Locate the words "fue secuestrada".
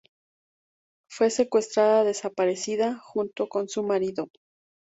1.11-2.03